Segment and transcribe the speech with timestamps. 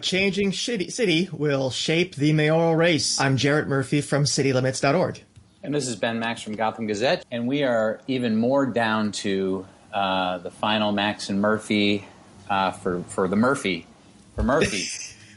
[0.00, 3.20] Changing city will shape the mayoral race.
[3.20, 5.22] I'm Jarrett Murphy from citylimits.org.
[5.62, 7.24] And this is Ben Max from Gotham Gazette.
[7.30, 12.06] And we are even more down to uh, the final Max and Murphy
[12.48, 13.86] uh, for, for the Murphy.
[14.34, 14.86] For Murphy.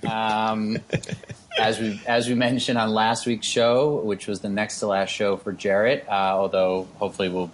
[0.10, 0.78] um,
[1.60, 5.10] as we as we mentioned on last week's show, which was the next to last
[5.10, 7.52] show for Jarrett, uh, although hopefully we'll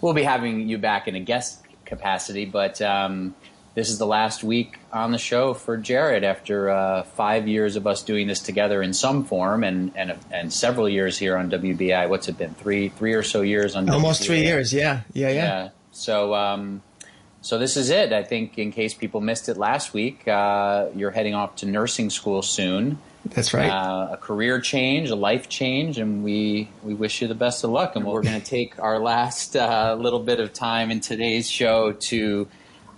[0.00, 2.44] we'll be having you back in a guest capacity.
[2.44, 3.34] But um,
[3.78, 7.86] this is the last week on the show for Jarrett after uh, five years of
[7.86, 12.08] us doing this together in some form, and and and several years here on WBAI.
[12.08, 12.54] What's it been?
[12.54, 14.26] Three three or so years on almost WBAI.
[14.26, 14.72] three years.
[14.72, 15.34] Yeah, yeah, yeah.
[15.34, 15.68] yeah.
[15.92, 16.34] So.
[16.34, 16.82] Um,
[17.40, 18.12] so this is it.
[18.12, 22.10] I think, in case people missed it last week, uh, you're heading off to nursing
[22.10, 22.98] school soon.
[23.26, 23.70] That's right.
[23.70, 27.70] Uh, a career change, a life change, and we we wish you the best of
[27.70, 27.94] luck.
[27.94, 31.92] And we're going to take our last uh, little bit of time in today's show
[31.92, 32.48] to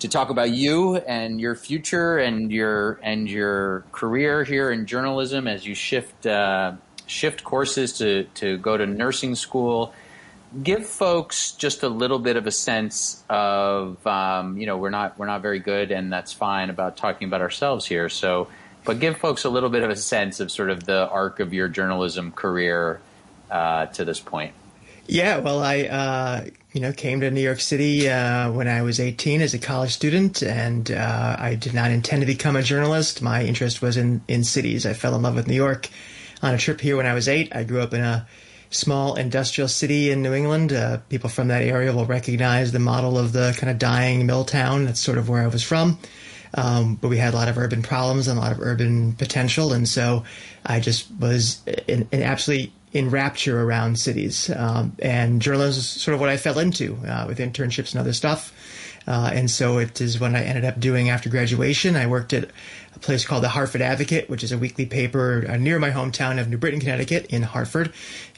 [0.00, 5.46] to talk about you and your future and your and your career here in journalism
[5.46, 6.72] as you shift uh,
[7.06, 9.94] shift courses to to go to nursing school.
[10.62, 15.18] Give folks just a little bit of a sense of um, you know we're not
[15.18, 18.08] we're not very good and that's fine about talking about ourselves here.
[18.08, 18.48] So,
[18.84, 21.52] but give folks a little bit of a sense of sort of the arc of
[21.54, 23.00] your journalism career
[23.50, 24.54] uh, to this point.
[25.06, 29.00] Yeah, well, I uh, you know came to New York City uh, when I was
[29.00, 33.22] 18 as a college student, and uh, I did not intend to become a journalist.
[33.22, 34.86] My interest was in in cities.
[34.86, 35.88] I fell in love with New York
[36.42, 37.54] on a trip here when I was eight.
[37.54, 38.26] I grew up in a
[38.70, 40.72] small industrial city in New England.
[40.72, 44.44] Uh, people from that area will recognize the model of the kind of dying mill
[44.44, 44.84] town.
[44.84, 45.98] That's sort of where I was from.
[46.54, 49.72] Um, but we had a lot of urban problems and a lot of urban potential,
[49.72, 50.24] and so
[50.66, 54.50] I just was an, in absolutely in rapture around cities.
[54.50, 58.12] Um, and journalism is sort of what I fell into uh, with internships and other
[58.12, 58.52] stuff.
[59.06, 61.96] Uh, and so it is what I ended up doing after graduation.
[61.96, 62.50] I worked at
[62.94, 66.40] a place called the Hartford Advocate, which is a weekly paper uh, near my hometown
[66.40, 67.92] of New Britain, Connecticut, in Hartford.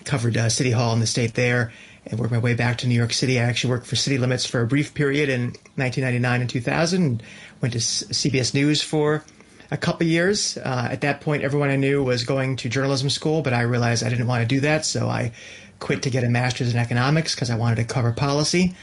[0.04, 1.72] covered uh, City Hall in the state there
[2.06, 3.38] and worked my way back to New York City.
[3.38, 7.22] I actually worked for City Limits for a brief period in 1999 and 2000.
[7.60, 9.24] Went to CBS News for
[9.72, 10.58] a couple years.
[10.58, 14.04] Uh, at that point, everyone I knew was going to journalism school, but I realized
[14.04, 15.32] I didn't want to do that, so I
[15.80, 18.74] quit to get a master's in economics because I wanted to cover policy.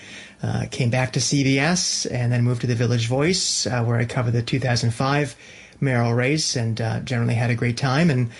[0.41, 4.05] Uh, came back to CBS and then moved to the Village Voice, uh, where I
[4.05, 5.35] covered the 2005
[5.79, 8.09] mayoral race and uh, generally had a great time.
[8.09, 8.31] And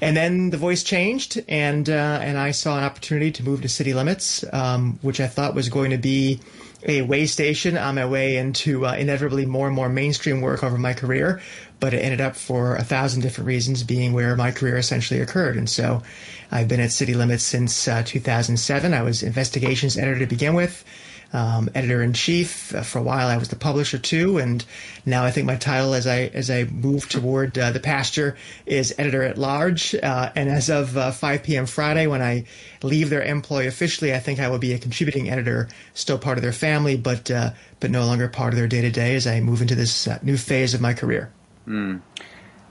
[0.00, 3.68] and then the voice changed, and uh, and I saw an opportunity to move to
[3.68, 6.40] City Limits, um, which I thought was going to be
[6.84, 10.78] a way station on my way into uh, inevitably more and more mainstream work over
[10.78, 11.40] my career.
[11.80, 15.56] But it ended up for a thousand different reasons being where my career essentially occurred.
[15.56, 16.02] And so
[16.50, 18.94] I've been at City Limits since uh, 2007.
[18.94, 20.84] I was investigations editor to begin with
[21.32, 22.74] um, editor in chief.
[22.74, 24.64] Uh, for a while, I was the publisher too, and
[25.06, 28.94] now I think my title, as I as I move toward uh, the pasture, is
[28.98, 29.94] editor at large.
[29.94, 31.66] Uh, and as of uh, 5 p.m.
[31.66, 32.44] Friday, when I
[32.82, 36.42] leave their employ officially, I think I will be a contributing editor, still part of
[36.42, 37.50] their family, but uh,
[37.80, 40.36] but no longer part of their day to day as I move into this new
[40.36, 41.32] phase of my career.
[41.66, 42.00] Mm.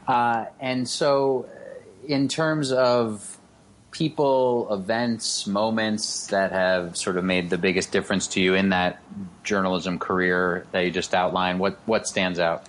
[0.07, 1.47] and so,
[2.07, 3.37] in terms of
[3.91, 8.99] people, events, moments that have sort of made the biggest difference to you in that
[9.43, 11.59] journalism career that you just outlined?
[11.59, 12.65] What what stands out?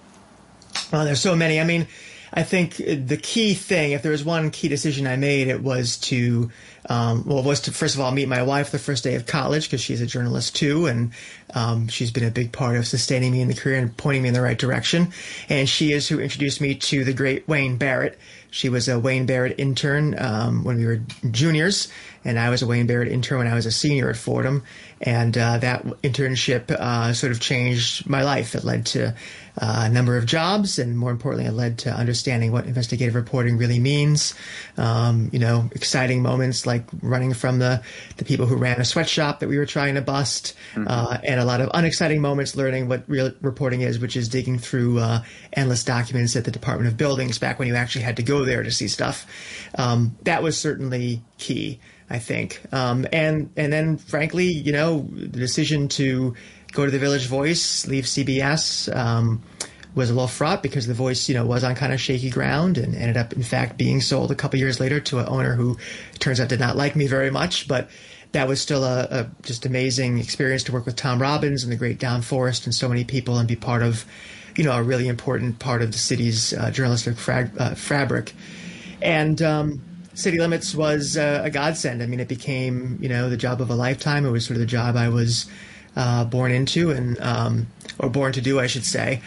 [0.93, 1.61] Well, there's so many.
[1.61, 1.87] I mean,
[2.33, 5.99] I think the key thing, if there was one key decision I made, it was
[5.99, 6.51] to,
[6.89, 9.67] um, well, was to first of all meet my wife the first day of college
[9.67, 11.13] because she's a journalist too, and
[11.55, 14.29] um, she's been a big part of sustaining me in the career and pointing me
[14.29, 15.13] in the right direction.
[15.49, 18.19] And she is who introduced me to the great Wayne Barrett.
[18.51, 21.01] She was a Wayne Barrett intern um, when we were
[21.31, 21.89] juniors,
[22.25, 24.63] and I was a Wayne Barrett intern when I was a senior at Fordham.
[25.01, 28.55] And uh, that internship uh, sort of changed my life.
[28.55, 29.15] It led to
[29.61, 33.59] uh, a number of jobs, and more importantly, it led to understanding what investigative reporting
[33.59, 34.35] really means.
[34.77, 36.72] Um, you know, exciting moments like
[37.03, 37.83] running from the
[38.17, 40.87] the people who ran a sweatshop that we were trying to bust, mm-hmm.
[40.89, 44.59] uh, and a lot of unexciting moments learning what real reporting is, which is digging
[44.59, 45.23] through uh,
[45.53, 48.63] endless documents at the Department of Buildings back when you actually had to go there
[48.63, 49.27] to see stuff.
[49.77, 51.81] Um, that was certainly key.
[52.11, 52.61] I think.
[52.73, 56.35] Um, and and then, frankly, you know, the decision to
[56.73, 58.95] go to the Village Voice, leave CBS.
[58.95, 59.43] Um,
[59.95, 62.79] was a little fraught because the voice, you know, was on kind of shaky ground
[62.79, 65.77] and ended up, in fact, being sold a couple years later to an owner who
[66.19, 67.69] turns out did not like me very much.
[67.69, 67.91] But
[68.33, 71.77] that was still a, a just amazing experience to work with Tom Robbins and the
[71.77, 74.07] great Don Forst and so many people and be part of,
[74.57, 78.33] you know, a really important part of the city's uh, journalistic uh, fabric.
[79.03, 79.83] And um,
[80.15, 82.03] City Limits was uh, a godsend.
[82.03, 84.25] I mean, it became, you know, the job of a lifetime.
[84.25, 85.51] It was sort of the job I was
[85.97, 87.67] uh, born into and um,
[87.99, 89.21] or born to do, I should say.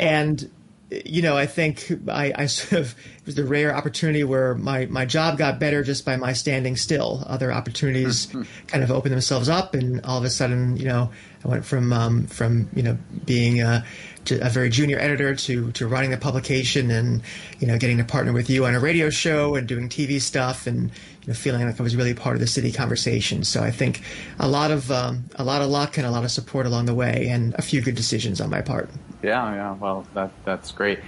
[0.00, 0.50] And
[0.90, 4.86] you know, I think I, I, sort of it was the rare opportunity where my,
[4.86, 7.22] my job got better just by my standing still.
[7.26, 8.26] Other opportunities
[8.66, 11.10] kind of opened themselves up, and all of a sudden, you know,
[11.44, 13.84] I went from um, from you know being a,
[14.30, 17.22] a, very junior editor to to running the publication, and
[17.60, 20.66] you know getting to partner with you on a radio show and doing TV stuff,
[20.66, 20.90] and
[21.22, 23.44] you know feeling like I was really part of the city conversation.
[23.44, 24.02] So I think
[24.38, 26.94] a lot of um, a lot of luck and a lot of support along the
[26.94, 28.90] way, and a few good decisions on my part.
[29.22, 29.72] Yeah, yeah.
[29.74, 31.00] Well, that that's great.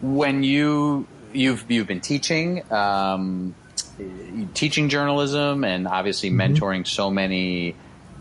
[0.00, 2.70] When you you've you've been teaching.
[2.72, 3.54] Um,
[4.54, 6.54] teaching journalism and obviously mm-hmm.
[6.54, 7.74] mentoring so many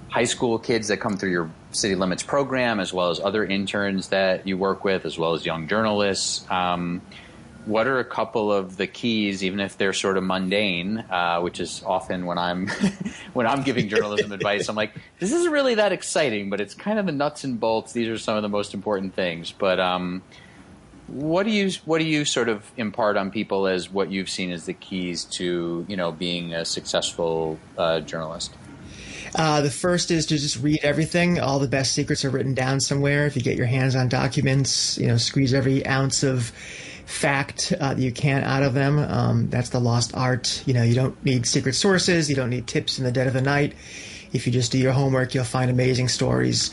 [0.10, 4.10] high school kids that come through your City Limits program, as well as other interns
[4.10, 6.46] that you work with, as well as young journalists.
[6.52, 7.02] Um,
[7.66, 11.60] what are a couple of the keys, even if they're sort of mundane, uh, which
[11.60, 12.68] is often when I'm
[13.34, 17.00] when I'm giving journalism advice, I'm like, this isn't really that exciting, but it's kind
[17.00, 17.94] of the nuts and bolts.
[17.94, 19.52] These are some of the most important things.
[19.52, 20.24] But um,
[21.08, 24.52] what do you what do you sort of impart on people as what you've seen
[24.52, 28.54] as the keys to you know being a successful uh, journalist?
[29.36, 31.40] Uh, the first is to just read everything.
[31.40, 33.26] All the best secrets are written down somewhere.
[33.26, 36.52] If you get your hands on documents, you know, squeeze every ounce of
[37.12, 38.98] fact uh, that you can out of them.
[38.98, 40.64] Um, that's the lost art.
[40.66, 42.30] You know, you don't need secret sources.
[42.30, 43.74] You don't need tips in the dead of the night.
[44.34, 46.72] If you just do your homework, you'll find amazing stories.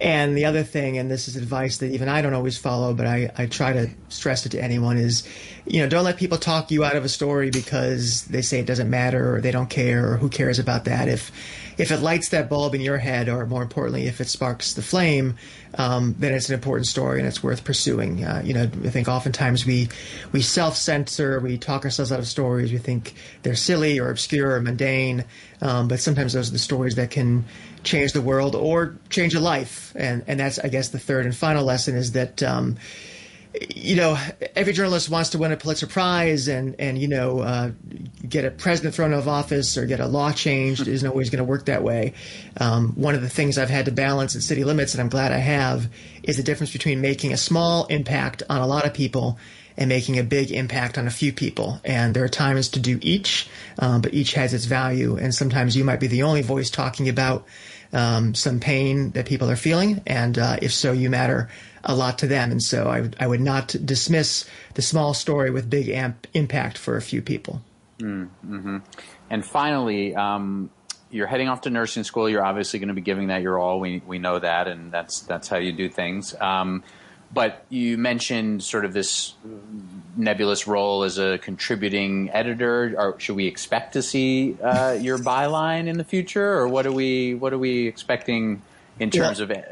[0.00, 3.06] And the other thing, and this is advice that even I don't always follow, but
[3.06, 5.28] I, I try to stress it to anyone is,
[5.66, 8.66] you know, don't let people talk you out of a story because they say it
[8.66, 11.08] doesn't matter or they don't care or who cares about that.
[11.08, 11.30] If
[11.80, 14.82] if it lights that bulb in your head, or more importantly, if it sparks the
[14.82, 15.36] flame,
[15.78, 18.22] um, then it's an important story and it's worth pursuing.
[18.22, 19.88] Uh, you know, I think oftentimes we
[20.30, 24.56] we self censor, we talk ourselves out of stories, we think they're silly or obscure
[24.56, 25.24] or mundane,
[25.62, 27.46] um, but sometimes those are the stories that can
[27.82, 29.94] change the world or change a life.
[29.96, 32.42] And and that's I guess the third and final lesson is that.
[32.42, 32.76] Um,
[33.74, 34.16] you know,
[34.54, 37.72] every journalist wants to win a Pulitzer Prize and, and you know, uh,
[38.30, 40.86] get a president thrown out of office or get a law changed.
[40.86, 42.14] isn't always going to work that way.
[42.58, 45.32] Um, one of the things I've had to balance at City Limits, and I'm glad
[45.32, 45.88] I have,
[46.22, 49.38] is the difference between making a small impact on a lot of people
[49.76, 51.80] and making a big impact on a few people.
[51.84, 53.48] And there are times to do each,
[53.78, 55.16] um, but each has its value.
[55.16, 57.46] And sometimes you might be the only voice talking about
[57.92, 60.02] um, some pain that people are feeling.
[60.06, 61.48] And uh, if so, you matter
[61.82, 62.50] a lot to them.
[62.50, 64.44] And so I, I would not dismiss
[64.74, 67.62] the small story with big amp impact for a few people.
[68.00, 68.78] Mm, mm-hmm.
[69.28, 70.70] And finally, um,
[71.10, 72.28] you're heading off to nursing school.
[72.28, 73.80] You're obviously going to be giving that your all.
[73.80, 76.34] We we know that, and that's that's how you do things.
[76.40, 76.82] Um,
[77.32, 79.34] but you mentioned sort of this
[80.16, 82.94] nebulous role as a contributing editor.
[82.96, 86.92] Or should we expect to see uh, your byline in the future, or what are
[86.92, 88.62] we what are we expecting
[88.98, 89.64] in terms of yeah?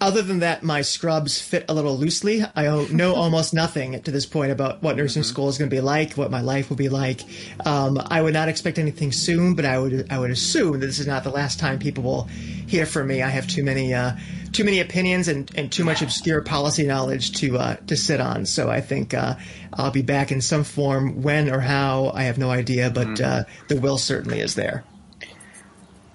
[0.00, 2.44] Other than that, my scrubs fit a little loosely.
[2.54, 5.28] I know almost nothing to this point about what nursing mm-hmm.
[5.28, 7.22] school is going to be like, what my life will be like.
[7.64, 10.98] Um, I would not expect anything soon, but I would I would assume that this
[10.98, 13.22] is not the last time people will hear from me.
[13.22, 14.12] I have too many uh,
[14.52, 18.46] too many opinions and, and too much obscure policy knowledge to uh, to sit on.
[18.46, 19.36] So I think uh,
[19.72, 21.22] I'll be back in some form.
[21.22, 23.24] When or how, I have no idea, but mm-hmm.
[23.24, 24.84] Uh, the will certainly is there.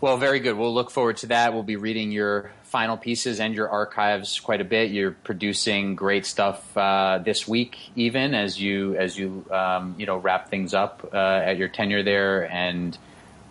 [0.01, 0.57] Well, very good.
[0.57, 1.53] We'll look forward to that.
[1.53, 4.91] We'll be reading your final pieces and your archives quite a bit.
[4.91, 10.15] You're producing great stuff uh, this week, even as you as you um, you know
[10.15, 12.49] wrap things up uh, at your tenure there.
[12.49, 12.97] And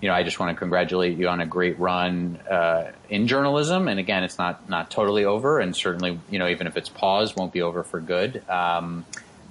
[0.00, 3.86] you know, I just want to congratulate you on a great run uh, in journalism.
[3.86, 7.36] And again, it's not not totally over, and certainly you know even if it's paused,
[7.36, 8.42] won't be over for good.
[8.48, 9.04] Um,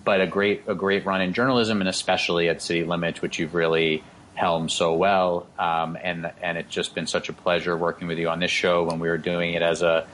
[0.03, 3.53] but a great a great run in journalism, and especially at City Limits, which you've
[3.53, 4.03] really
[4.37, 5.47] helm so well.
[5.57, 8.83] Um, and and it's just been such a pleasure working with you on this show
[8.83, 10.07] when we were doing it as a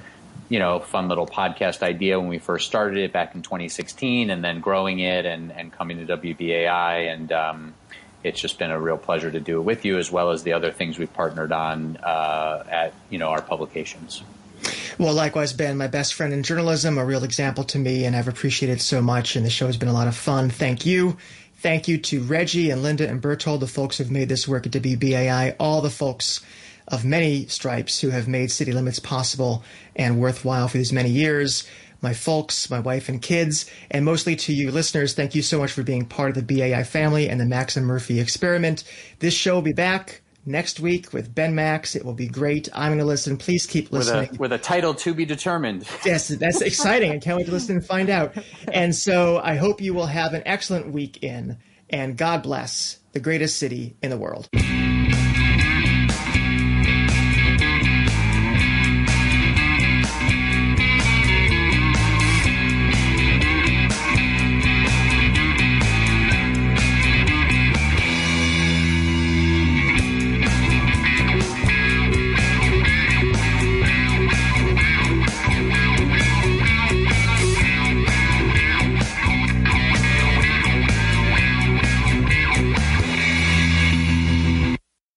[0.49, 4.43] you know fun little podcast idea when we first started it back in 2016, and
[4.43, 7.31] then growing it and and coming to WBAI and.
[7.31, 7.73] Um,
[8.23, 10.53] it's just been a real pleasure to do it with you, as well as the
[10.53, 14.23] other things we've partnered on uh, at you know our publications.
[14.97, 18.29] Well, likewise, Ben, my best friend in journalism, a real example to me, and I've
[18.29, 19.35] appreciated so much.
[19.35, 20.49] And the show has been a lot of fun.
[20.49, 21.17] Thank you.
[21.63, 24.73] Thank you to Reggie and Linda and Bertold, the folks who've made this work at
[24.73, 26.41] WBAI, all the folks
[26.89, 29.63] of many stripes who have made city limits possible
[29.95, 31.65] and worthwhile for these many years.
[32.01, 35.71] My folks, my wife and kids, and mostly to you listeners, thank you so much
[35.71, 38.83] for being part of the BAI family and the Max and Murphy experiment.
[39.19, 41.95] This show will be back next week with Ben Max.
[41.95, 42.69] It will be great.
[42.73, 43.37] I'm going to listen.
[43.37, 44.29] Please keep listening.
[44.29, 45.87] With a, with a title to be determined.
[46.05, 47.11] yes, that's exciting.
[47.11, 48.35] I can't wait to listen and find out.
[48.71, 51.57] And so I hope you will have an excellent week in,
[51.89, 54.49] and God bless the greatest city in the world.